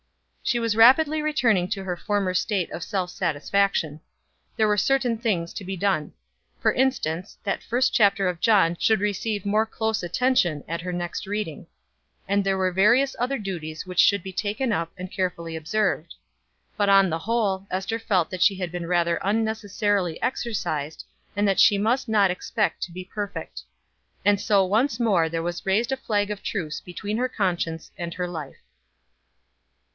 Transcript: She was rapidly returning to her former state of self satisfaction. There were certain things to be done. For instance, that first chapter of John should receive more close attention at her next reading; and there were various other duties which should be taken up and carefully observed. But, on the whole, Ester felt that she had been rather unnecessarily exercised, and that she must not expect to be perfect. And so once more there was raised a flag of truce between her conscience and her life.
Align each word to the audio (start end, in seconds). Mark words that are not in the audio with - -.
She 0.43 0.57
was 0.59 0.75
rapidly 0.75 1.21
returning 1.21 1.69
to 1.69 1.83
her 1.83 1.95
former 1.95 2.33
state 2.33 2.71
of 2.71 2.83
self 2.83 3.11
satisfaction. 3.11 4.01
There 4.57 4.67
were 4.67 4.75
certain 4.75 5.17
things 5.19 5.53
to 5.53 5.63
be 5.63 5.77
done. 5.77 6.11
For 6.59 6.73
instance, 6.73 7.37
that 7.43 7.63
first 7.63 7.93
chapter 7.93 8.27
of 8.27 8.41
John 8.41 8.75
should 8.77 8.99
receive 8.99 9.45
more 9.45 9.65
close 9.67 10.01
attention 10.01 10.63
at 10.67 10.81
her 10.81 10.91
next 10.91 11.27
reading; 11.27 11.67
and 12.27 12.43
there 12.43 12.57
were 12.57 12.71
various 12.71 13.15
other 13.19 13.37
duties 13.37 13.85
which 13.85 13.99
should 13.99 14.23
be 14.23 14.33
taken 14.33 14.73
up 14.73 14.91
and 14.97 15.11
carefully 15.11 15.55
observed. 15.55 16.15
But, 16.75 16.89
on 16.89 17.11
the 17.11 17.19
whole, 17.19 17.67
Ester 17.69 17.99
felt 17.99 18.31
that 18.31 18.41
she 18.41 18.55
had 18.55 18.71
been 18.71 18.87
rather 18.87 19.19
unnecessarily 19.21 20.21
exercised, 20.21 21.05
and 21.35 21.47
that 21.47 21.59
she 21.59 21.77
must 21.77 22.09
not 22.09 22.31
expect 22.31 22.81
to 22.81 22.91
be 22.91 23.05
perfect. 23.05 23.61
And 24.25 24.41
so 24.41 24.65
once 24.65 24.99
more 24.99 25.29
there 25.29 25.43
was 25.43 25.65
raised 25.65 25.91
a 25.91 25.95
flag 25.97 26.31
of 26.31 26.41
truce 26.41 26.81
between 26.81 27.17
her 27.17 27.29
conscience 27.29 27.91
and 27.97 28.15
her 28.15 28.27
life. 28.27 28.57